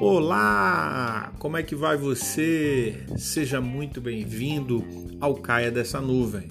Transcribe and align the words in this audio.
Olá! 0.00 1.32
Como 1.38 1.56
é 1.56 1.62
que 1.62 1.74
vai 1.74 1.96
você? 1.96 3.04
Seja 3.16 3.60
muito 3.60 4.00
bem-vindo 4.00 4.82
ao 5.20 5.34
Caia 5.34 5.70
dessa 5.70 6.00
Nuvem, 6.00 6.48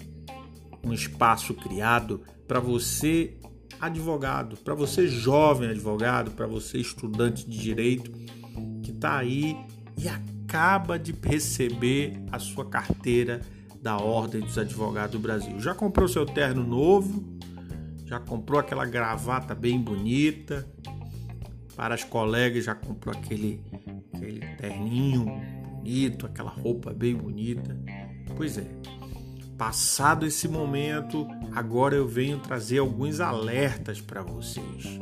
um 0.83 0.93
espaço 0.93 1.53
criado 1.53 2.21
para 2.47 2.59
você, 2.59 3.37
advogado, 3.81 4.55
para 4.57 4.75
você, 4.75 5.07
jovem 5.07 5.69
advogado, 5.69 6.31
para 6.31 6.45
você, 6.45 6.77
estudante 6.77 7.49
de 7.49 7.57
direito, 7.57 8.11
que 8.83 8.91
está 8.91 9.17
aí 9.17 9.57
e 9.97 10.07
acaba 10.07 10.99
de 10.99 11.13
receber 11.23 12.21
a 12.31 12.39
sua 12.39 12.65
carteira 12.65 13.41
da 13.81 13.97
Ordem 13.97 14.41
dos 14.41 14.57
Advogados 14.57 15.11
do 15.13 15.19
Brasil. 15.19 15.59
Já 15.59 15.73
comprou 15.73 16.07
seu 16.07 16.25
terno 16.25 16.63
novo? 16.63 17.38
Já 18.09 18.19
comprou 18.19 18.59
aquela 18.59 18.85
gravata 18.85 19.55
bem 19.55 19.79
bonita? 19.79 20.67
para 21.79 21.95
as 21.95 22.03
colegas, 22.03 22.65
já 22.65 22.75
comprou 22.75 23.15
aquele, 23.15 23.63
aquele 24.13 24.41
terninho 24.57 25.27
bonito, 25.77 26.25
aquela 26.25 26.49
roupa 26.49 26.93
bem 26.93 27.15
bonita. 27.15 27.73
Pois 28.35 28.57
é, 28.57 28.65
passado 29.57 30.25
esse 30.25 30.45
momento, 30.45 31.25
agora 31.55 31.95
eu 31.95 32.05
venho 32.05 32.37
trazer 32.39 32.79
alguns 32.79 33.21
alertas 33.21 34.01
para 34.01 34.21
vocês. 34.21 34.99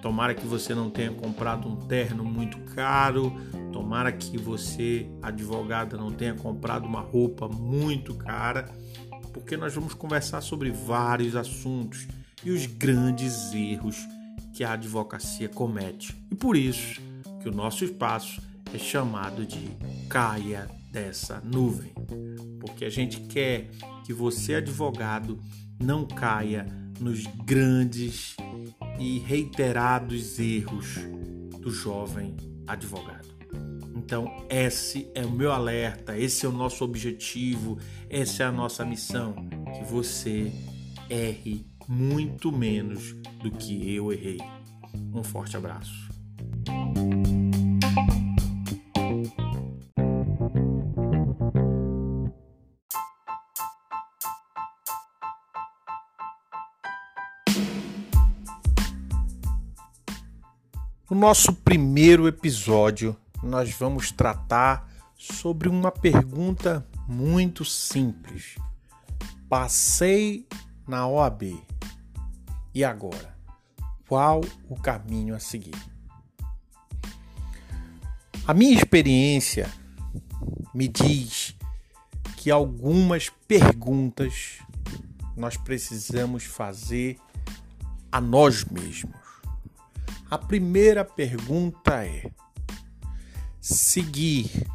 Tomara 0.00 0.32
que 0.32 0.46
você 0.46 0.76
não 0.76 0.90
tenha 0.90 1.10
comprado 1.10 1.66
um 1.66 1.74
terno 1.74 2.22
muito 2.22 2.56
caro, 2.72 3.32
tomara 3.72 4.12
que 4.12 4.38
você, 4.38 5.10
advogada, 5.20 5.96
não 5.96 6.12
tenha 6.12 6.34
comprado 6.34 6.86
uma 6.86 7.00
roupa 7.00 7.48
muito 7.48 8.14
cara, 8.14 8.70
porque 9.32 9.56
nós 9.56 9.74
vamos 9.74 9.94
conversar 9.94 10.40
sobre 10.40 10.70
vários 10.70 11.36
assuntos 11.36 12.06
e 12.44 12.50
os 12.50 12.66
grandes 12.66 13.52
erros 13.52 13.96
que 14.52 14.64
a 14.64 14.72
advocacia 14.72 15.48
comete. 15.48 16.16
E 16.30 16.34
por 16.34 16.56
isso 16.56 17.00
que 17.42 17.48
o 17.48 17.52
nosso 17.52 17.84
espaço 17.84 18.40
é 18.74 18.78
chamado 18.78 19.46
de 19.46 19.70
caia 20.08 20.68
dessa 20.90 21.40
nuvem. 21.40 21.92
Porque 22.60 22.84
a 22.84 22.90
gente 22.90 23.20
quer 23.20 23.70
que 24.04 24.12
você, 24.12 24.56
advogado, 24.56 25.38
não 25.78 26.04
caia 26.04 26.66
nos 26.98 27.24
grandes 27.44 28.36
e 28.98 29.18
reiterados 29.18 30.38
erros 30.38 30.96
do 31.60 31.70
jovem 31.70 32.36
advogado. 32.66 33.19
Então, 34.02 34.46
esse 34.48 35.10
é 35.14 35.26
o 35.26 35.30
meu 35.30 35.52
alerta, 35.52 36.16
esse 36.18 36.46
é 36.46 36.48
o 36.48 36.52
nosso 36.52 36.82
objetivo, 36.82 37.78
essa 38.08 38.44
é 38.44 38.46
a 38.46 38.50
nossa 38.50 38.82
missão: 38.82 39.34
que 39.76 39.84
você 39.84 40.50
erre 41.10 41.66
muito 41.86 42.50
menos 42.50 43.12
do 43.42 43.50
que 43.50 43.94
eu 43.94 44.10
errei. 44.10 44.38
Um 45.12 45.22
forte 45.22 45.54
abraço. 45.54 46.08
No 61.10 61.16
nosso 61.16 61.52
primeiro 61.52 62.26
episódio, 62.26 63.14
nós 63.42 63.72
vamos 63.72 64.10
tratar 64.10 64.88
sobre 65.16 65.68
uma 65.68 65.90
pergunta 65.90 66.86
muito 67.06 67.64
simples. 67.64 68.56
Passei 69.48 70.46
na 70.86 71.06
OAB. 71.06 71.62
E 72.74 72.84
agora? 72.84 73.36
Qual 74.08 74.40
o 74.68 74.76
caminho 74.76 75.34
a 75.34 75.38
seguir? 75.38 75.74
A 78.46 78.54
minha 78.54 78.74
experiência 78.74 79.70
me 80.74 80.88
diz 80.88 81.54
que 82.36 82.50
algumas 82.50 83.28
perguntas 83.46 84.58
nós 85.36 85.56
precisamos 85.56 86.44
fazer 86.44 87.18
a 88.10 88.20
nós 88.20 88.64
mesmos. 88.64 89.14
A 90.30 90.38
primeira 90.38 91.04
pergunta 91.04 92.04
é: 92.04 92.30
seguir 93.60 94.66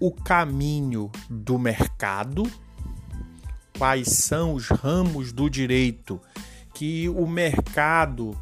o 0.00 0.10
caminho 0.10 1.10
do 1.28 1.58
mercado? 1.58 2.44
Quais 3.76 4.08
são 4.08 4.54
os 4.54 4.68
ramos 4.68 5.32
do 5.32 5.50
direito 5.50 6.20
que 6.72 7.08
o 7.08 7.26
mercado 7.26 8.38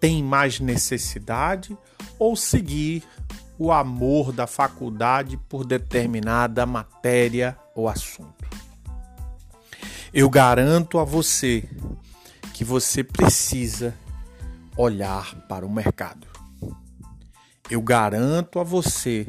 tem 0.00 0.22
mais 0.22 0.60
necessidade 0.60 1.76
ou 2.18 2.36
seguir 2.36 3.02
o 3.58 3.72
amor 3.72 4.32
da 4.32 4.46
faculdade 4.46 5.36
por 5.48 5.64
determinada 5.64 6.66
matéria 6.66 7.56
ou 7.74 7.88
assunto. 7.88 8.46
Eu 10.12 10.28
garanto 10.28 10.98
a 10.98 11.04
você 11.04 11.68
que 12.52 12.64
você 12.64 13.02
precisa 13.02 13.94
olhar 14.76 15.34
para 15.48 15.66
o 15.66 15.72
mercado. 15.72 16.35
Eu 17.68 17.82
garanto 17.82 18.60
a 18.60 18.62
você 18.62 19.26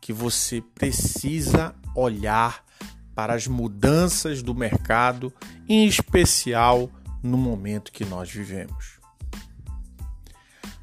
que 0.00 0.12
você 0.12 0.62
precisa 0.74 1.74
olhar 1.94 2.64
para 3.14 3.34
as 3.34 3.46
mudanças 3.46 4.42
do 4.42 4.54
mercado, 4.54 5.32
em 5.68 5.86
especial 5.86 6.90
no 7.22 7.36
momento 7.36 7.92
que 7.92 8.04
nós 8.04 8.30
vivemos. 8.30 8.98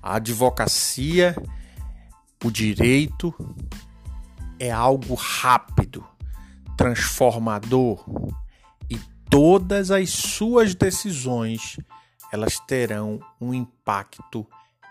A 0.02 0.18
advocacia, 0.18 1.36
o 2.44 2.52
direito 2.52 3.34
é 4.60 4.72
algo 4.72 5.16
rápido, 5.16 6.06
transformador 6.78 8.06
e 8.88 9.00
todas 9.30 9.90
as 9.90 10.12
suas 10.12 10.76
decisões 10.76 11.78
elas 12.32 12.60
terão 12.60 13.20
um 13.42 13.54
impacto 13.54 14.46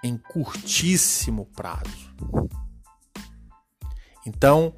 em 0.06 0.16
curtíssimo 0.16 1.46
prazo. 1.46 2.14
Então, 4.26 4.74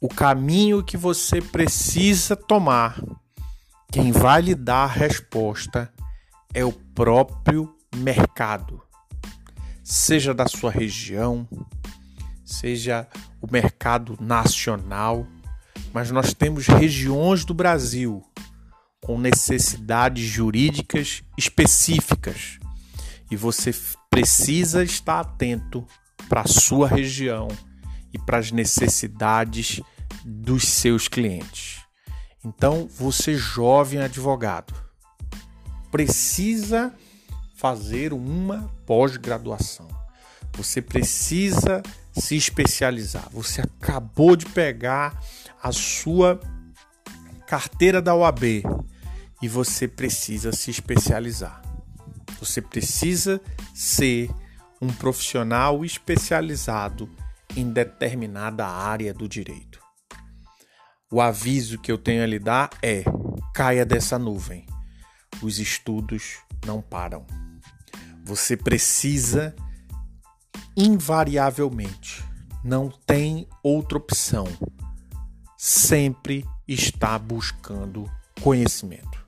o 0.00 0.08
caminho 0.08 0.82
que 0.82 0.96
você 0.96 1.40
precisa 1.40 2.34
tomar 2.34 3.00
quem 3.92 4.12
vai 4.12 4.40
lhe 4.40 4.54
dar 4.54 4.84
a 4.84 4.86
resposta 4.86 5.92
é 6.54 6.64
o 6.64 6.72
próprio 6.72 7.74
mercado, 7.94 8.80
seja 9.82 10.32
da 10.32 10.46
sua 10.46 10.70
região, 10.70 11.48
seja 12.44 13.08
o 13.40 13.50
mercado 13.50 14.16
nacional, 14.20 15.26
mas 15.92 16.10
nós 16.10 16.32
temos 16.32 16.66
regiões 16.66 17.44
do 17.44 17.52
Brasil 17.52 18.22
com 19.00 19.18
necessidades 19.18 20.24
jurídicas 20.24 21.22
específicas 21.36 22.58
e 23.30 23.36
você 23.36 23.72
precisa 24.10 24.82
estar 24.82 25.20
atento 25.20 25.86
para 26.28 26.42
a 26.42 26.48
sua 26.48 26.88
região 26.88 27.48
e 28.12 28.18
para 28.18 28.38
as 28.38 28.50
necessidades 28.50 29.80
dos 30.24 30.66
seus 30.66 31.08
clientes. 31.08 31.80
Então, 32.44 32.88
você 32.88 33.34
jovem 33.34 34.00
advogado, 34.00 34.74
precisa 35.90 36.92
fazer 37.54 38.12
uma 38.12 38.70
pós-graduação. 38.86 39.88
Você 40.54 40.82
precisa 40.82 41.82
se 42.12 42.36
especializar. 42.36 43.28
Você 43.30 43.60
acabou 43.60 44.34
de 44.34 44.46
pegar 44.46 45.22
a 45.62 45.70
sua 45.70 46.40
carteira 47.46 48.00
da 48.00 48.14
OAB 48.14 48.62
e 49.42 49.48
você 49.48 49.86
precisa 49.86 50.52
se 50.52 50.70
especializar. 50.70 51.69
Você 52.40 52.60
precisa 52.62 53.40
ser 53.74 54.30
um 54.80 54.88
profissional 54.88 55.84
especializado 55.84 57.08
em 57.54 57.70
determinada 57.70 58.66
área 58.66 59.12
do 59.12 59.28
direito. 59.28 59.78
O 61.12 61.20
aviso 61.20 61.78
que 61.78 61.92
eu 61.92 61.98
tenho 61.98 62.22
a 62.22 62.26
lhe 62.26 62.38
dar 62.38 62.70
é: 62.82 63.04
caia 63.54 63.84
dessa 63.84 64.18
nuvem. 64.18 64.66
Os 65.42 65.58
estudos 65.58 66.38
não 66.64 66.80
param. 66.80 67.26
Você 68.24 68.56
precisa, 68.56 69.54
invariavelmente, 70.76 72.24
não 72.62 72.90
tem 73.06 73.48
outra 73.62 73.98
opção, 73.98 74.46
sempre 75.56 76.44
estar 76.68 77.18
buscando 77.18 78.08
conhecimento. 78.40 79.26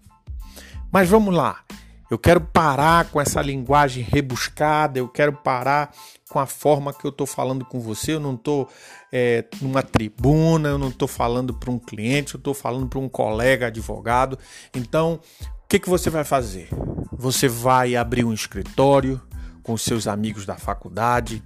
Mas 0.93 1.09
vamos 1.09 1.35
lá. 1.35 1.65
Eu 2.13 2.19
quero 2.19 2.41
parar 2.41 3.07
com 3.07 3.21
essa 3.21 3.41
linguagem 3.41 4.03
rebuscada, 4.03 4.99
eu 4.99 5.09
quero 5.09 5.33
parar 5.33 5.93
com 6.29 6.39
a 6.39 6.47
forma 6.47 6.93
que 6.93 7.05
eu 7.05 7.11
estou 7.11 7.27
falando 7.27 7.65
com 7.65 7.81
você. 7.81 8.15
Eu 8.15 8.21
não 8.21 8.35
estou 8.35 8.69
é, 9.11 9.45
numa 9.61 9.83
tribuna, 9.83 10.69
eu 10.69 10.79
não 10.79 10.89
estou 10.89 11.09
falando 11.09 11.55
para 11.55 11.71
um 11.71 11.79
cliente, 11.79 12.35
eu 12.35 12.39
estou 12.39 12.55
falando 12.55 12.87
para 12.87 12.99
um 12.99 13.09
colega 13.09 13.67
advogado. 13.69 14.39
Então, 14.75 15.21
o 15.65 15.69
que, 15.69 15.79
que 15.79 15.89
você 15.89 16.11
vai 16.11 16.25
fazer? 16.25 16.69
você 17.23 17.47
vai 17.47 17.95
abrir 17.95 18.25
um 18.25 18.33
escritório 18.33 19.21
com 19.63 19.77
seus 19.77 20.09
amigos 20.09 20.45
da 20.45 20.57
faculdade, 20.57 21.41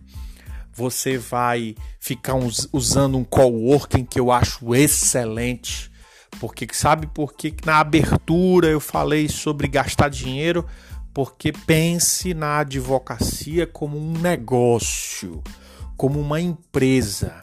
você 0.72 1.18
vai 1.18 1.74
ficar 2.00 2.34
usando 2.72 3.18
um 3.18 3.24
coworking 3.24 4.04
que 4.04 4.18
eu 4.18 4.32
acho 4.32 4.74
excelente, 4.74 5.90
porque 6.40 6.66
sabe 6.72 7.06
por 7.06 7.34
que 7.34 7.54
na 7.64 7.78
abertura 7.78 8.68
eu 8.68 8.80
falei 8.80 9.28
sobre 9.28 9.68
gastar 9.68 10.08
dinheiro? 10.08 10.64
Porque 11.12 11.50
pense 11.52 12.34
na 12.34 12.58
advocacia 12.58 13.66
como 13.66 13.98
um 13.98 14.12
negócio, 14.12 15.42
como 15.96 16.20
uma 16.20 16.40
empresa. 16.40 17.40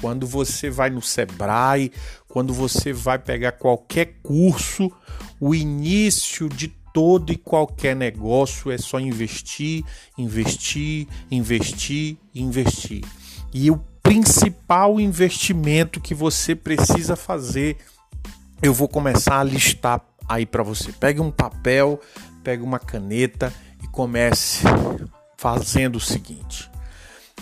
Quando 0.00 0.26
você 0.26 0.70
vai 0.70 0.90
no 0.90 1.02
Sebrae, 1.02 1.90
quando 2.28 2.52
você 2.52 2.92
vai 2.92 3.18
pegar 3.18 3.52
qualquer 3.52 4.18
curso, 4.22 4.92
o 5.40 5.54
início 5.54 6.48
de 6.48 6.68
todo 6.92 7.32
e 7.32 7.36
qualquer 7.36 7.96
negócio 7.96 8.70
é 8.70 8.78
só 8.78 9.00
investir, 9.00 9.84
investir, 10.16 11.06
investir, 11.30 12.16
investir. 12.34 13.04
E 13.52 13.70
o 13.70 13.78
principal 14.02 14.98
investimento 15.00 16.00
que 16.00 16.14
você 16.14 16.54
precisa 16.54 17.14
fazer, 17.14 17.76
eu 18.60 18.74
vou 18.74 18.88
começar 18.88 19.38
a 19.40 19.44
listar 19.44 20.00
aí 20.28 20.44
para 20.44 20.62
você. 20.62 20.92
Pegue 20.92 21.20
um 21.20 21.30
papel, 21.30 22.00
pegue 22.42 22.62
uma 22.62 22.78
caneta 22.78 23.52
e 23.82 23.86
comece 23.86 24.64
fazendo 25.36 25.96
o 25.96 26.00
seguinte. 26.00 26.70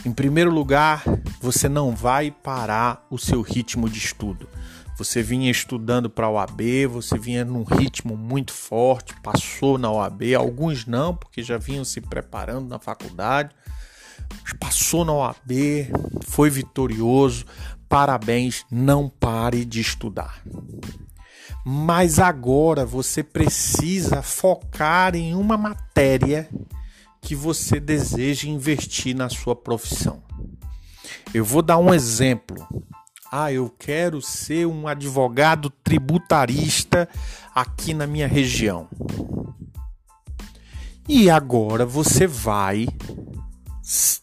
Em 0.05 0.13
primeiro 0.13 0.51
lugar, 0.51 1.03
você 1.41 1.69
não 1.69 1.95
vai 1.95 2.31
parar 2.31 3.05
o 3.11 3.19
seu 3.19 3.41
ritmo 3.41 3.89
de 3.89 3.99
estudo. 3.99 4.49
Você 4.99 5.23
vinha 5.23 5.51
estudando 5.51 6.09
para 6.09 6.27
a 6.27 6.31
OAB, 6.31 6.87
você 6.89 7.19
vinha 7.19 7.45
num 7.45 7.65
ritmo 7.65 8.17
muito 8.17 8.53
forte, 8.53 9.15
passou 9.23 9.77
na 9.77 9.91
OAB, 9.91 10.35
alguns 10.35 10.87
não, 10.87 11.15
porque 11.15 11.43
já 11.43 11.59
vinham 11.59 11.85
se 11.85 12.01
preparando 12.01 12.69
na 12.69 12.79
faculdade. 12.79 13.55
Passou 14.59 15.05
na 15.05 15.13
OAB, 15.13 15.91
foi 16.27 16.51
vitorioso. 16.51 17.45
Parabéns, 17.89 18.65
não 18.71 19.09
pare 19.09 19.65
de 19.65 19.81
estudar. 19.81 20.43
Mas 21.69 22.21
agora 22.21 22.87
você 22.87 23.25
precisa 23.25 24.23
focar 24.23 25.17
em 25.17 25.35
uma 25.35 25.57
matéria 25.57 26.49
que 27.21 27.35
você 27.35 27.81
deseja 27.81 28.49
investir 28.49 29.17
na 29.17 29.29
sua 29.29 29.57
profissão. 29.57 30.23
Eu 31.35 31.45
vou 31.45 31.63
dar 31.63 31.79
um 31.79 31.93
exemplo. 31.93 32.65
Ah, 33.33 33.53
eu 33.53 33.69
quero 33.69 34.23
ser 34.23 34.65
um 34.65 34.87
advogado 34.87 35.69
tributarista 35.69 37.09
aqui 37.53 37.93
na 37.93 38.07
minha 38.07 38.29
região. 38.29 38.89
E 41.09 41.29
agora 41.29 41.85
você 41.85 42.29
vai 42.29 42.87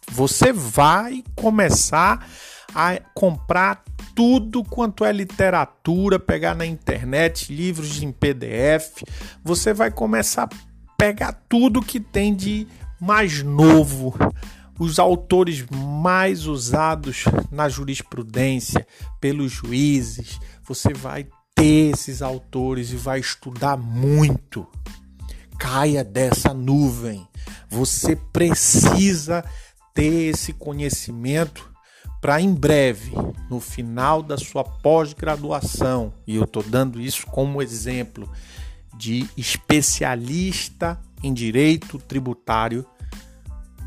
você 0.10 0.54
vai 0.54 1.26
começar 1.36 2.26
a 2.74 2.98
comprar 3.14 3.84
tudo 4.16 4.64
quanto 4.64 5.04
é 5.04 5.12
literatura, 5.12 6.20
pegar 6.20 6.56
na 6.56 6.66
internet, 6.66 7.54
livros 7.54 8.02
em 8.02 8.12
PDF, 8.12 9.04
você 9.44 9.74
vai 9.74 9.92
começar 9.92 10.44
a 10.44 10.50
pegar 10.98 11.34
tudo 11.50 11.82
que 11.82 12.00
tem 12.00 12.36
de 12.36 12.68
mais 13.00 13.44
novo, 13.44 14.16
os 14.80 15.00
autores 15.00 15.66
mais 15.72 16.46
usados 16.46 17.26
na 17.52 17.68
jurisprudência 17.68 18.88
pelos 19.20 19.52
juízes. 19.52 20.40
Você 20.64 20.94
vai 20.94 21.28
ter 21.56 21.94
esses 21.94 22.22
autores 22.22 22.92
e 22.92 22.96
vai 22.96 23.20
estudar 23.20 23.78
muito. 23.78 24.68
Caia 25.60 26.04
dessa 26.04 26.54
nuvem. 26.54 27.28
Você 27.70 28.16
precisa 28.16 29.44
ter 29.94 30.30
esse 30.30 30.54
conhecimento 30.54 31.73
para 32.24 32.40
em 32.40 32.54
breve, 32.54 33.12
no 33.50 33.60
final 33.60 34.24
da 34.24 34.38
sua 34.38 34.64
pós-graduação, 34.64 36.14
e 36.26 36.38
eu 36.38 36.46
estou 36.46 36.64
dando 36.64 37.02
isso 37.02 37.28
como 37.28 37.62
exemplo 37.62 38.32
de 38.98 39.28
especialista 39.36 40.98
em 41.22 41.34
direito 41.34 42.00
tributário, 42.00 42.86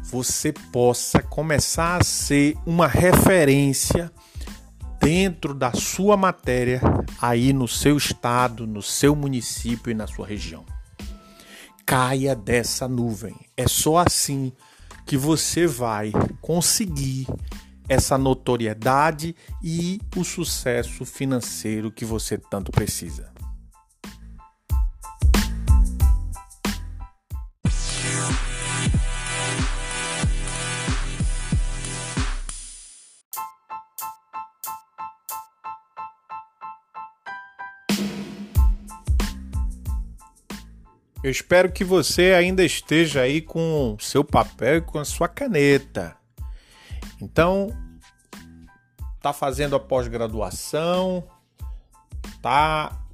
você 0.03 0.53
possa 0.53 1.23
começar 1.23 1.99
a 1.99 2.05
ser 2.05 2.59
uma 2.67 2.87
referência 2.87 4.13
dentro 5.01 5.55
da 5.55 5.73
sua 5.73 6.15
matéria 6.15 6.83
aí 7.19 7.55
no 7.55 7.67
seu 7.67 7.97
estado, 7.97 8.67
no 8.67 8.83
seu 8.83 9.17
município 9.17 9.91
e 9.91 9.95
na 9.95 10.07
sua 10.07 10.27
região. 10.27 10.63
Caia 11.87 12.37
dessa 12.37 12.87
nuvem. 12.87 13.35
É 13.57 13.67
só 13.67 13.97
assim 13.97 14.53
que 15.07 15.17
você 15.17 15.67
vai 15.67 16.13
conseguir 16.43 17.27
essa 17.89 18.19
notoriedade 18.19 19.35
e 19.63 20.01
o 20.17 20.25
sucesso 20.25 21.05
financeiro 21.05 21.91
que 21.91 22.05
você 22.05 22.37
tanto 22.39 22.73
precisa. 22.73 23.37
Eu 41.27 41.31
espero 41.33 41.73
que 41.73 41.83
você 41.83 42.35
ainda 42.35 42.65
esteja 42.65 43.23
aí 43.23 43.41
com 43.41 43.97
seu 43.99 44.23
papel 44.23 44.77
e 44.77 44.81
com 44.81 44.97
a 44.97 45.05
sua 45.05 45.27
caneta. 45.27 46.17
Então, 47.27 47.77
tá 49.21 49.33
fazendo 49.33 49.75
a 49.75 49.81
pós-graduação, 49.81 51.25
tá 52.41 53.05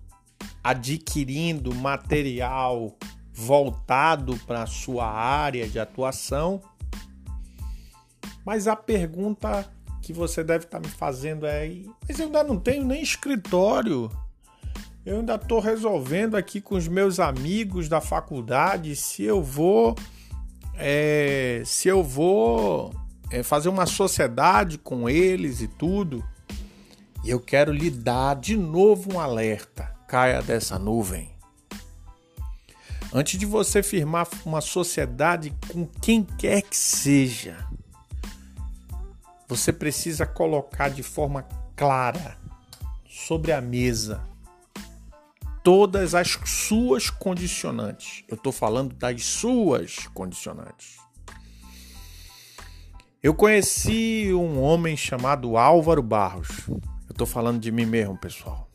adquirindo 0.63 1.75
material 1.75 2.95
voltado 3.33 4.37
para 4.47 4.65
a 4.65 4.67
sua 4.67 5.11
área 5.11 5.67
de 5.67 5.81
atuação. 5.81 6.61
Mas 8.45 8.69
a 8.69 8.77
pergunta 8.77 9.67
que 10.03 10.13
você 10.13 10.45
deve 10.45 10.67
estar 10.67 10.79
tá 10.79 10.87
me 10.87 10.93
fazendo 10.93 11.47
é: 11.47 11.71
mas 12.07 12.19
eu 12.19 12.27
ainda 12.27 12.45
não 12.45 12.61
tenho 12.61 12.85
nem 12.85 13.03
escritório. 13.03 14.11
Eu 15.07 15.21
ainda 15.21 15.37
estou 15.37 15.59
resolvendo 15.59 16.37
aqui 16.37 16.61
com 16.61 16.75
os 16.75 16.87
meus 16.87 17.19
amigos 17.19 17.89
da 17.89 18.01
faculdade 18.03 18.95
se 18.95 19.25
eu 19.25 19.43
vou 19.43 19.97
é, 20.75 21.63
se 21.65 21.89
eu 21.89 22.05
vou 22.05 22.93
é, 23.33 23.43
fazer 23.43 23.71
uma 23.71 23.87
sociedade 23.87 24.77
com 24.79 25.09
eles 25.09 25.61
e 25.63 25.67
tudo. 25.67 26.23
E 27.25 27.31
eu 27.31 27.41
quero 27.41 27.73
lhe 27.73 27.91
dar 27.91 28.37
de 28.37 28.57
novo 28.57 29.15
um 29.15 29.21
alerta. 29.21 29.85
Caia 30.07 30.43
dessa 30.43 30.79
nuvem. 30.79 31.33
Antes 33.13 33.39
de 33.39 33.47
você 33.47 33.83
firmar 33.83 34.29
uma 34.45 34.61
sociedade 34.61 35.55
com 35.73 35.87
quem 35.87 36.23
quer 36.23 36.63
que 36.63 36.77
seja, 36.77 37.67
você 39.49 39.73
precisa 39.73 40.27
colocar 40.27 40.89
de 40.89 41.03
forma 41.03 41.43
clara 41.77 42.37
sobre 43.07 43.53
a 43.53 43.61
mesa 43.61 44.27
todas 45.63 46.15
as 46.15 46.39
suas 46.45 47.09
condicionantes. 47.09 48.25
Eu 48.29 48.35
estou 48.35 48.53
falando 48.53 48.95
das 48.95 49.25
suas 49.25 50.09
condicionantes. 50.09 50.97
Eu 53.23 53.35
conheci 53.35 54.35
um 54.35 54.61
homem 54.61 54.97
chamado 54.97 55.57
Álvaro 55.57 56.03
Barros. 56.03 56.67
Eu 56.69 56.81
estou 57.09 57.25
falando 57.25 57.61
de 57.61 57.71
mim 57.71 57.87
mesmo, 57.87 58.19
pessoal. 58.19 58.69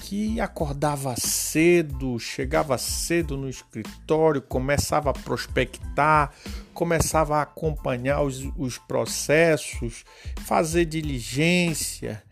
Que 0.00 0.40
acordava 0.40 1.14
cedo, 1.18 2.18
chegava 2.18 2.78
cedo 2.78 3.36
no 3.36 3.46
escritório, 3.46 4.40
começava 4.40 5.10
a 5.10 5.12
prospectar, 5.12 6.32
começava 6.72 7.36
a 7.36 7.42
acompanhar 7.42 8.22
os, 8.22 8.42
os 8.56 8.78
processos, 8.78 10.02
fazer 10.46 10.86
diligência, 10.86 12.22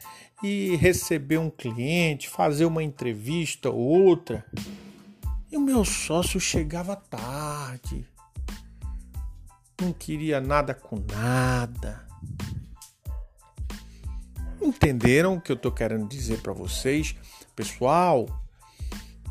e 0.42 0.74
receber 0.76 1.36
um 1.36 1.50
cliente, 1.50 2.30
fazer 2.30 2.64
uma 2.64 2.82
entrevista 2.82 3.68
ou 3.68 3.78
outra. 3.78 4.42
E 5.50 5.56
o 5.58 5.60
meu 5.60 5.84
sócio 5.84 6.40
chegava 6.40 6.96
tarde. 6.96 8.06
Não 9.82 9.92
queria 9.92 10.40
nada 10.40 10.72
com 10.72 10.96
nada. 11.12 12.06
Entenderam 14.60 15.34
o 15.34 15.40
que 15.40 15.50
eu 15.50 15.56
estou 15.56 15.72
querendo 15.72 16.08
dizer 16.08 16.40
para 16.40 16.52
vocês? 16.52 17.16
Pessoal, 17.56 18.26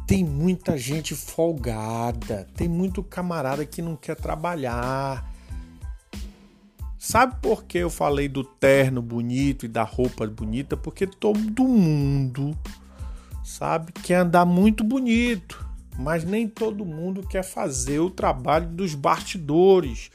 tem 0.06 0.26
muita 0.26 0.78
gente 0.78 1.16
folgada, 1.16 2.46
tem 2.54 2.68
muito 2.68 3.02
camarada 3.02 3.66
que 3.66 3.82
não 3.82 3.96
quer 3.96 4.16
trabalhar, 4.16 5.32
Sabe 7.04 7.38
por 7.42 7.64
que 7.64 7.80
eu 7.80 7.90
falei 7.90 8.30
do 8.30 8.44
terno 8.44 9.02
bonito 9.02 9.66
e 9.66 9.68
da 9.68 9.82
roupa 9.82 10.28
bonita? 10.28 10.78
Porque 10.78 11.08
todo 11.08 11.68
mundo, 11.68 12.56
sabe, 13.44 13.92
quer 13.92 14.18
andar 14.18 14.46
muito 14.46 14.84
bonito, 14.84 15.66
mas 15.98 16.24
nem 16.24 16.48
todo 16.48 16.86
mundo 16.86 17.28
quer 17.28 17.44
fazer 17.44 18.00
o 18.00 18.10
trabalho 18.10 18.68
dos 18.68 18.96
bastidores, 18.96 20.10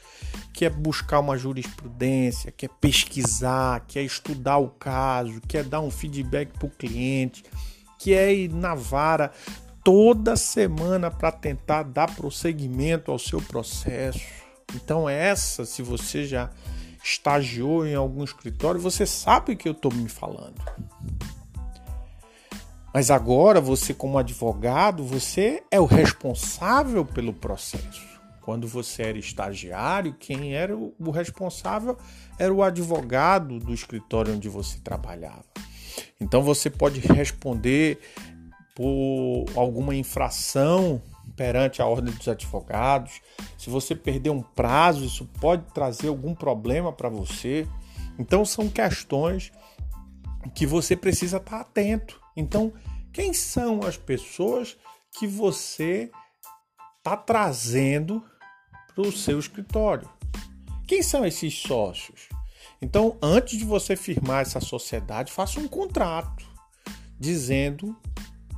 quer 0.53 0.69
buscar 0.69 1.19
uma 1.19 1.37
jurisprudência, 1.37 2.51
quer 2.51 2.69
pesquisar, 2.81 3.85
quer 3.87 4.03
estudar 4.03 4.57
o 4.57 4.69
caso, 4.69 5.41
quer 5.47 5.63
dar 5.63 5.81
um 5.81 5.91
feedback 5.91 6.51
para 6.57 6.67
o 6.67 6.71
cliente, 6.71 7.43
quer 7.99 8.33
ir 8.33 8.49
na 8.49 8.75
vara 8.75 9.31
toda 9.83 10.35
semana 10.35 11.09
para 11.09 11.31
tentar 11.31 11.83
dar 11.83 12.13
prosseguimento 12.13 13.11
ao 13.11 13.19
seu 13.19 13.41
processo. 13.41 14.19
Então, 14.75 15.07
essa, 15.07 15.63
se 15.65 15.81
você 15.81 16.25
já 16.25 16.49
estagiou 17.03 17.87
em 17.87 17.95
algum 17.95 18.23
escritório, 18.23 18.81
você 18.81 19.05
sabe 19.05 19.53
o 19.53 19.57
que 19.57 19.69
eu 19.69 19.71
estou 19.71 19.93
me 19.93 20.09
falando. 20.09 20.55
Mas 22.93 23.11
agora 23.11 23.61
você, 23.61 23.93
como 23.93 24.17
advogado, 24.17 25.03
você 25.03 25.63
é 25.69 25.79
o 25.79 25.85
responsável 25.85 27.05
pelo 27.05 27.33
processo. 27.33 28.05
Quando 28.41 28.67
você 28.67 29.03
era 29.03 29.17
estagiário, 29.17 30.15
quem 30.17 30.55
era 30.55 30.75
o 30.75 31.11
responsável 31.11 31.97
era 32.39 32.53
o 32.53 32.63
advogado 32.63 33.59
do 33.59 33.73
escritório 33.73 34.33
onde 34.33 34.47
você 34.47 34.79
trabalhava. 34.79 35.43
Então 36.19 36.41
você 36.41 36.69
pode 36.69 36.99
responder 37.01 37.99
por 38.73 39.45
alguma 39.55 39.93
infração 39.95 41.01
perante 41.35 41.81
a 41.81 41.85
ordem 41.85 42.13
dos 42.13 42.27
advogados. 42.27 43.21
Se 43.57 43.69
você 43.69 43.93
perder 43.93 44.29
um 44.29 44.41
prazo, 44.41 45.03
isso 45.03 45.25
pode 45.39 45.63
trazer 45.73 46.07
algum 46.07 46.33
problema 46.33 46.93
para 46.93 47.09
você. 47.09 47.67
Então 48.17 48.45
são 48.45 48.69
questões 48.69 49.51
que 50.53 50.65
você 50.65 50.95
precisa 50.95 51.37
estar 51.37 51.61
atento. 51.61 52.21
Então, 52.35 52.73
quem 53.13 53.33
são 53.33 53.81
as 53.81 53.97
pessoas 53.97 54.77
que 55.17 55.25
você 55.25 56.11
está 56.97 57.17
trazendo 57.17 58.23
para 58.93 59.07
o 59.07 59.11
seu 59.11 59.39
escritório? 59.39 60.09
Quem 60.87 61.01
são 61.01 61.25
esses 61.25 61.53
sócios? 61.53 62.29
Então, 62.81 63.17
antes 63.21 63.57
de 63.57 63.65
você 63.65 63.95
firmar 63.95 64.41
essa 64.41 64.59
sociedade, 64.59 65.31
faça 65.31 65.59
um 65.59 65.67
contrato 65.67 66.45
dizendo 67.19 67.95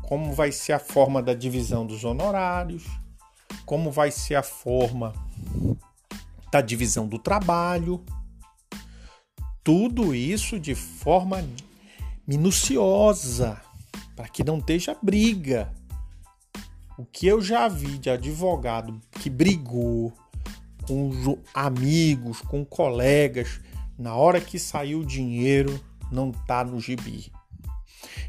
como 0.03 0.34
vai 0.34 0.51
ser 0.51 0.74
a 0.74 0.79
forma 0.79 1.22
da 1.22 1.34
divisão 1.34 1.86
dos 1.86 2.03
honorários, 2.03 2.84
como 3.65 3.91
vai 3.91 4.12
ser 4.12 4.36
a 4.36 4.43
forma 4.43 5.13
da 6.51 6.62
divisão 6.62 7.08
do 7.08 7.19
trabalho. 7.19 8.03
Tudo 9.63 10.15
isso 10.15 10.60
de 10.60 10.74
forma 10.74 11.48
minuciosa, 12.30 13.60
para 14.16 14.28
que 14.28 14.44
não 14.44 14.60
esteja 14.60 14.96
briga. 15.02 15.74
O 16.96 17.04
que 17.04 17.26
eu 17.26 17.42
já 17.42 17.68
vi 17.68 17.98
de 17.98 18.08
advogado 18.08 19.02
que 19.14 19.32
brigou 19.32 20.14
com 20.86 21.40
amigos, 21.56 22.40
com 22.42 22.64
colegas, 22.64 23.60
na 23.98 24.14
hora 24.14 24.40
que 24.40 24.60
saiu 24.60 25.00
o 25.00 25.06
dinheiro, 25.06 25.84
não 26.12 26.30
está 26.30 26.64
no 26.64 26.80
gibi. 26.80 27.32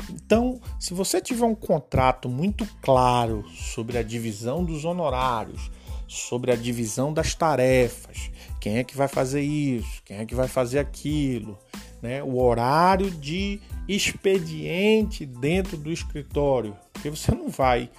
Então, 0.09 0.59
se 0.79 0.95
você 0.95 1.21
tiver 1.21 1.45
um 1.45 1.55
contrato 1.55 2.27
muito 2.27 2.67
claro 2.81 3.47
sobre 3.51 3.99
a 3.99 4.03
divisão 4.03 4.65
dos 4.65 4.87
honorários, 4.87 5.71
sobre 6.09 6.51
a 6.51 6.57
divisão 6.57 7.13
das 7.13 7.35
tarefas, 7.35 8.31
quem 8.63 8.79
é 8.79 8.85
que 8.85 8.97
vai 8.97 9.09
fazer 9.09 9.43
isso, 9.43 10.03
quem 10.07 10.17
é 10.17 10.25
que 10.25 10.35
vai 10.35 10.49
fazer 10.49 10.79
aquilo, 10.79 11.59
né? 12.01 12.23
o 12.23 12.41
horário 12.41 13.11
de 13.11 13.61
expediente 13.95 15.27
dentro 15.27 15.77
do 15.77 15.91
escritório, 15.91 16.77
porque 16.93 17.11
você 17.11 17.33
não 17.33 17.49
vai 17.49 17.91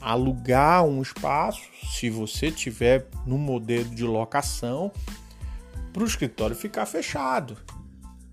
alugar 0.00 0.84
um 0.84 1.02
espaço 1.02 1.62
se 1.92 2.08
você 2.08 2.50
tiver 2.50 3.08
no 3.26 3.36
modelo 3.36 3.90
de 3.90 4.04
locação 4.04 4.92
para 5.92 6.02
o 6.02 6.06
escritório 6.06 6.54
ficar 6.54 6.86
fechado, 6.86 7.56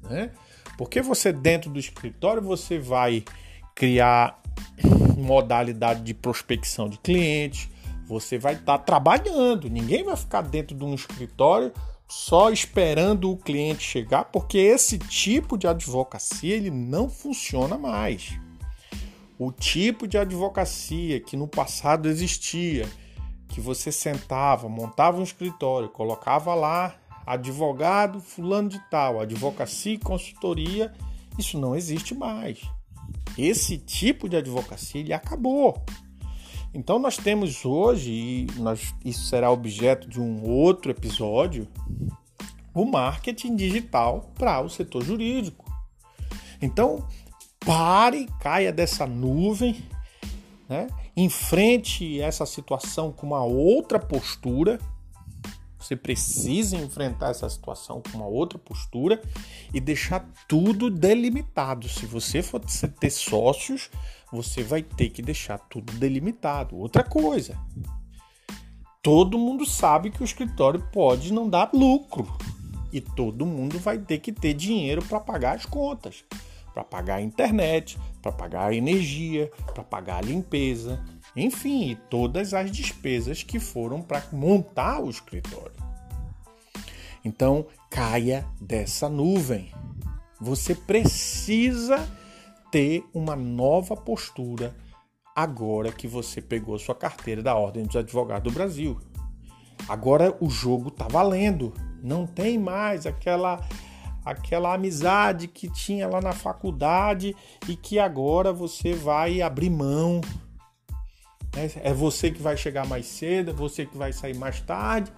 né? 0.04 0.32
Porque 0.78 1.02
você 1.02 1.34
dentro 1.34 1.72
do 1.72 1.80
escritório 1.80 2.42
você 2.42 2.78
vai 2.78 3.24
criar 3.74 4.40
modalidade 5.18 6.04
de 6.04 6.14
prospecção 6.14 6.88
de 6.88 7.00
clientes, 7.00 7.68
você 8.06 8.38
vai 8.38 8.54
estar 8.54 8.78
tá 8.78 8.84
trabalhando, 8.84 9.70
ninguém 9.70 10.04
vai 10.04 10.16
ficar 10.16 10.42
dentro 10.42 10.76
de 10.76 10.84
um 10.84 10.94
escritório 10.94 11.74
só 12.08 12.50
esperando 12.50 13.32
o 13.32 13.38
cliente 13.38 13.84
chegar, 13.84 14.26
porque 14.26 14.58
esse 14.58 14.98
tipo 14.98 15.58
de 15.58 15.68
advocacia 15.68 16.56
ele 16.56 16.72
não 16.72 17.10
funciona 17.10 17.78
mais. 17.78 18.40
O 19.38 19.52
tipo 19.52 20.08
de 20.08 20.18
advocacia 20.18 21.20
que 21.20 21.36
no 21.36 21.48
passado 21.48 22.08
existia, 22.08 22.88
que 23.48 23.60
você 23.60 23.92
sentava, 23.92 24.70
montava 24.70 25.20
um 25.20 25.24
escritório, 25.24 25.90
colocava 25.90 26.56
lá 26.56 26.96
advogado 27.26 28.22
fulano 28.22 28.70
de 28.70 28.80
tal, 28.90 29.20
advocacia 29.20 29.94
e 29.94 30.00
consultoria, 30.00 30.94
isso 31.38 31.60
não 31.60 31.76
existe 31.76 32.16
mais. 32.16 32.62
Esse 33.38 33.78
tipo 33.78 34.30
de 34.30 34.38
advocacia 34.38 35.02
ele 35.02 35.14
acabou. 35.14 35.84
Então 36.78 37.00
nós 37.00 37.18
temos 37.18 37.66
hoje, 37.66 38.12
e 38.12 38.48
nós, 38.58 38.94
isso 39.04 39.24
será 39.24 39.50
objeto 39.50 40.08
de 40.08 40.22
um 40.22 40.48
outro 40.48 40.92
episódio, 40.92 41.68
o 42.72 42.86
marketing 42.86 43.56
digital 43.56 44.32
para 44.36 44.62
o 44.62 44.70
setor 44.70 45.04
jurídico. 45.04 45.66
Então 46.62 47.04
pare, 47.60 48.28
caia 48.40 48.72
dessa 48.72 49.08
nuvem, 49.08 49.84
né? 50.70 50.86
enfrente 51.16 52.22
essa 52.22 52.46
situação 52.46 53.12
com 53.12 53.26
uma 53.26 53.44
outra 53.44 53.98
postura. 53.98 54.78
Você 55.80 55.96
precisa 55.96 56.76
enfrentar 56.76 57.30
essa 57.30 57.50
situação 57.50 58.02
com 58.02 58.18
uma 58.18 58.28
outra 58.28 58.58
postura 58.58 59.22
e 59.74 59.80
deixar 59.80 60.28
tudo 60.48 60.90
delimitado. 60.90 61.88
Se 61.88 62.06
você 62.06 62.42
for 62.42 62.62
ter 63.00 63.10
sócios, 63.10 63.90
você 64.32 64.64
vai 64.64 64.82
ter 64.82 65.10
que 65.10 65.22
deixar 65.22 65.60
tudo 65.60 65.94
delimitado. 65.94 66.76
Outra 66.76 67.04
coisa, 67.04 67.58
todo 69.02 69.38
mundo 69.38 69.66
sabe 69.66 70.10
que 70.10 70.22
o 70.22 70.26
escritório 70.26 70.82
pode 70.92 71.32
não 71.32 71.50
dar 71.50 71.70
lucro 71.74 72.28
e 72.92 73.00
todo 73.00 73.46
mundo 73.46 73.80
vai 73.80 73.98
ter 73.98 74.20
que 74.20 74.32
ter 74.32 74.54
dinheiro 74.54 75.04
para 75.04 75.20
pagar 75.20 75.56
as 75.56 75.66
contas, 75.66 76.24
para 76.74 76.84
pagar 76.84 77.16
a 77.16 77.22
internet, 77.22 77.98
para 78.22 78.32
pagar 78.32 78.72
a 78.72 78.76
energia, 78.76 79.52
para 79.74 79.84
pagar 79.84 80.18
a 80.18 80.22
limpeza, 80.22 81.04
enfim, 81.38 81.98
todas 82.10 82.54
as 82.54 82.72
despesas 82.72 83.44
que 83.44 83.60
foram 83.60 84.02
para 84.02 84.24
montar 84.32 85.04
o 85.04 85.10
escritório. 85.10 85.76
Então, 87.24 87.68
caia 87.90 88.46
dessa 88.60 89.08
nuvem. 89.08 89.72
Você 90.42 90.74
precisa 90.74 92.08
ter 92.72 93.04
uma 93.14 93.36
nova 93.36 93.96
postura 93.96 94.76
agora 95.36 95.92
que 95.92 96.08
você 96.08 96.42
pegou 96.42 96.80
sua 96.80 96.96
carteira 96.96 97.44
da 97.44 97.56
Ordem 97.56 97.86
dos 97.86 97.96
Advogados 97.96 98.52
do 98.52 98.56
Brasil. 98.56 99.00
Agora 99.88 100.36
o 100.42 100.50
jogo 100.50 100.90
tá 100.90 101.08
valendo. 101.08 101.74
Não 102.02 102.26
tem 102.26 102.58
mais 102.58 103.06
aquela 103.06 103.62
aquela 104.26 104.74
amizade 104.74 105.48
que 105.48 105.70
tinha 105.70 106.06
lá 106.06 106.20
na 106.20 106.34
faculdade 106.34 107.34
e 107.68 107.78
que 107.78 107.98
agora 107.98 108.52
você 108.52 108.92
vai 108.94 109.42
abrir 109.42 109.70
mão. 109.70 110.20
É, 111.56 111.90
é 111.90 111.94
você 111.94 112.32
que 112.32 112.42
vai 112.42 112.58
chegar 112.58 112.86
mais 112.88 113.06
cedo, 113.06 113.52
é 113.52 113.54
você 113.54 113.86
que 113.86 113.98
vai 113.98 114.14
sair 114.14 114.36
mais 114.36 114.62
tarde. 114.62 115.12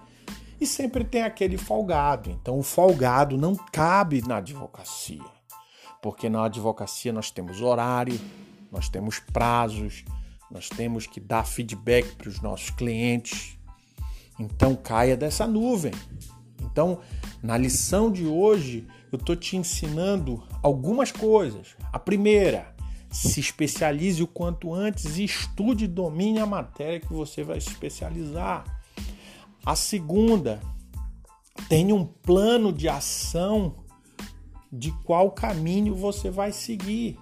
E 0.60 0.66
sempre 0.66 1.04
tem 1.04 1.22
aquele 1.22 1.56
folgado. 1.56 2.30
Então 2.30 2.58
o 2.58 2.62
folgado 2.62 3.36
não 3.36 3.56
cabe 3.56 4.22
na 4.26 4.36
advocacia 4.36 5.40
porque 6.00 6.28
na 6.28 6.44
advocacia 6.44 7.12
nós 7.12 7.30
temos 7.30 7.60
horário, 7.60 8.18
nós 8.70 8.88
temos 8.88 9.18
prazos, 9.18 10.04
nós 10.50 10.68
temos 10.68 11.06
que 11.06 11.20
dar 11.20 11.44
feedback 11.44 12.16
para 12.16 12.28
os 12.28 12.40
nossos 12.40 12.70
clientes. 12.70 13.56
Então 14.38 14.74
caia 14.74 15.16
dessa 15.16 15.46
nuvem. 15.46 15.92
Então, 16.62 17.00
na 17.42 17.56
lição 17.56 18.10
de 18.10 18.26
hoje, 18.26 18.86
eu 19.12 19.18
estou 19.18 19.34
te 19.34 19.56
ensinando 19.56 20.42
algumas 20.62 21.10
coisas. 21.10 21.74
A 21.92 21.98
primeira, 21.98 22.74
se 23.10 23.40
especialize 23.40 24.22
o 24.22 24.26
quanto 24.26 24.72
antes 24.72 25.18
e 25.18 25.24
estude 25.24 25.84
e 25.84 25.88
domine 25.88 26.38
a 26.38 26.46
matéria 26.46 27.00
que 27.00 27.12
você 27.12 27.42
vai 27.42 27.60
se 27.60 27.68
especializar. 27.68 28.64
A 29.66 29.74
segunda, 29.74 30.60
tenha 31.68 31.94
um 31.94 32.04
plano 32.04 32.72
de 32.72 32.88
ação 32.88 33.74
de 34.72 34.92
qual 35.04 35.30
caminho 35.32 35.94
você 35.94 36.30
vai 36.30 36.52
seguir. 36.52 37.18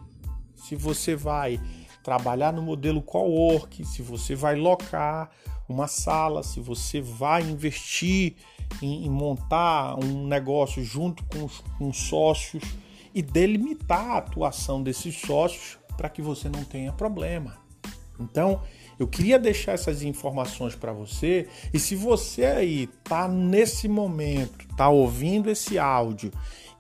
Se 0.55 0.77
você 0.77 1.17
vai 1.17 1.59
trabalhar 2.03 2.53
no 2.53 2.63
modelo 2.63 3.01
co-work, 3.01 3.85
se 3.85 4.03
você 4.03 4.35
vai 4.35 4.57
locar 4.57 5.31
uma 5.69 5.87
sala, 5.87 6.43
se 6.43 6.61
você 6.61 7.01
vai 7.01 7.43
investir 7.43 8.37
em, 8.83 9.07
em 9.07 9.11
montar 9.11 9.99
um 9.99 10.27
negócio 10.27 10.85
junto 10.85 11.25
com 11.25 11.45
os 11.45 11.61
com 11.79 11.93
sócios 11.93 12.63
e 13.15 13.23
delimitar 13.23 14.11
a 14.11 14.19
atuação 14.19 14.83
desses 14.83 15.19
sócios 15.19 15.78
para 15.99 16.09
que 16.09 16.23
você 16.23 16.49
não 16.49 16.63
tenha 16.63 16.93
problema. 16.93 17.59
Então, 18.21 18.63
eu 18.99 19.07
queria 19.07 19.39
deixar 19.39 19.73
essas 19.73 20.03
informações 20.03 20.75
para 20.75 20.93
você. 20.93 21.49
E 21.75 21.79
se 21.79 21.97
você 21.97 22.45
aí 22.45 22.87
tá 23.05 23.29
nesse 23.29 23.89
momento, 23.89 24.67
tá 24.77 24.89
ouvindo 24.89 25.51
esse 25.51 25.77
áudio 25.79 26.33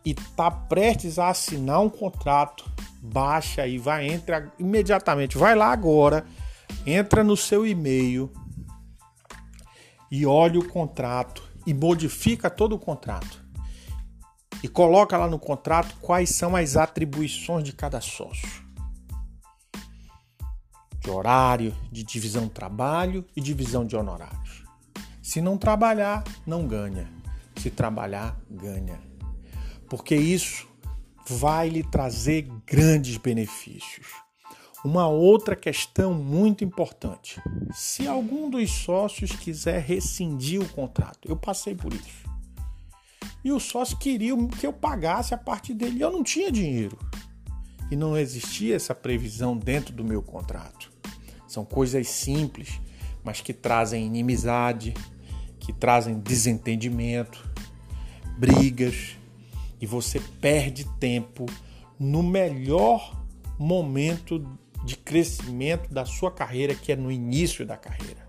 e 0.04 0.14
tá 0.14 0.50
prestes 0.50 1.18
a 1.18 1.28
assinar 1.28 1.80
um 1.80 1.90
contrato, 1.90 2.64
baixa 3.02 3.62
aí, 3.62 3.76
vai 3.76 4.08
entra 4.08 4.52
imediatamente, 4.58 5.36
vai 5.36 5.54
lá 5.54 5.72
agora, 5.72 6.24
entra 6.86 7.24
no 7.24 7.36
seu 7.36 7.66
e-mail 7.66 8.32
e 10.10 10.24
olha 10.24 10.60
o 10.60 10.66
contrato 10.66 11.42
e 11.66 11.74
modifica 11.74 12.48
todo 12.48 12.74
o 12.74 12.78
contrato. 12.78 13.46
E 14.62 14.66
coloca 14.66 15.16
lá 15.16 15.28
no 15.28 15.38
contrato 15.38 15.94
quais 16.00 16.30
são 16.30 16.56
as 16.56 16.76
atribuições 16.76 17.62
de 17.62 17.72
cada 17.72 18.00
sócio 18.00 18.67
de 21.00 21.10
horário, 21.10 21.74
de 21.90 22.02
divisão 22.02 22.48
trabalho 22.48 23.24
e 23.36 23.40
divisão 23.40 23.86
de 23.86 23.96
honorários. 23.96 24.64
Se 25.22 25.40
não 25.40 25.58
trabalhar, 25.58 26.24
não 26.46 26.66
ganha. 26.66 27.08
Se 27.56 27.70
trabalhar, 27.70 28.38
ganha. 28.50 28.98
Porque 29.88 30.14
isso 30.14 30.66
vai 31.26 31.68
lhe 31.68 31.82
trazer 31.82 32.48
grandes 32.66 33.16
benefícios. 33.16 34.06
Uma 34.84 35.08
outra 35.08 35.56
questão 35.56 36.14
muito 36.14 36.64
importante: 36.64 37.40
se 37.72 38.06
algum 38.06 38.48
dos 38.48 38.70
sócios 38.70 39.32
quiser 39.32 39.82
rescindir 39.82 40.60
o 40.60 40.68
contrato, 40.68 41.28
eu 41.28 41.36
passei 41.36 41.74
por 41.74 41.92
isso. 41.92 42.28
E 43.44 43.52
o 43.52 43.60
sócio 43.60 43.96
queria 43.98 44.34
que 44.58 44.66
eu 44.66 44.72
pagasse 44.72 45.34
a 45.34 45.38
parte 45.38 45.74
dele, 45.74 46.00
eu 46.00 46.10
não 46.10 46.22
tinha 46.22 46.50
dinheiro. 46.50 46.98
E 47.90 47.96
não 47.96 48.16
existia 48.16 48.76
essa 48.76 48.94
previsão 48.94 49.56
dentro 49.56 49.94
do 49.94 50.04
meu 50.04 50.22
contrato. 50.22 50.92
São 51.46 51.64
coisas 51.64 52.08
simples, 52.08 52.80
mas 53.24 53.40
que 53.40 53.52
trazem 53.52 54.06
inimizade, 54.06 54.94
que 55.58 55.72
trazem 55.72 56.18
desentendimento, 56.18 57.48
brigas, 58.38 59.16
e 59.80 59.86
você 59.86 60.20
perde 60.40 60.84
tempo 60.98 61.46
no 61.98 62.22
melhor 62.22 63.24
momento 63.58 64.44
de 64.84 64.96
crescimento 64.96 65.92
da 65.92 66.04
sua 66.04 66.30
carreira, 66.30 66.74
que 66.74 66.92
é 66.92 66.96
no 66.96 67.10
início 67.10 67.66
da 67.66 67.76
carreira. 67.76 68.28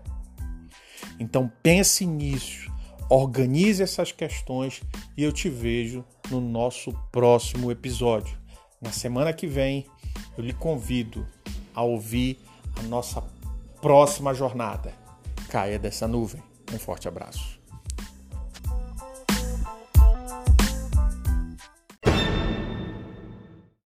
Então 1.18 1.50
pense 1.62 2.04
nisso, 2.06 2.70
organize 3.08 3.82
essas 3.82 4.12
questões 4.12 4.82
e 5.16 5.22
eu 5.22 5.32
te 5.32 5.48
vejo 5.48 6.04
no 6.30 6.40
nosso 6.40 6.92
próximo 7.12 7.70
episódio. 7.70 8.38
Na 8.80 8.90
semana 8.90 9.30
que 9.30 9.46
vem, 9.46 9.86
eu 10.38 10.42
lhe 10.42 10.54
convido 10.54 11.28
a 11.74 11.82
ouvir 11.82 12.40
a 12.78 12.82
nossa 12.84 13.22
próxima 13.82 14.32
jornada. 14.32 14.94
Caia 15.50 15.78
dessa 15.78 16.08
nuvem. 16.08 16.42
Um 16.72 16.78
forte 16.78 17.06
abraço. 17.06 17.59